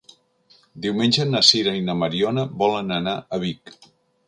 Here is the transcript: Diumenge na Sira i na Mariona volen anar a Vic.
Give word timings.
Diumenge 0.85 1.25
na 1.33 1.41
Sira 1.51 1.75
i 1.81 1.85
na 1.91 1.97
Mariona 2.05 2.47
volen 2.65 2.91
anar 2.99 3.17
a 3.39 3.43
Vic. 3.47 3.79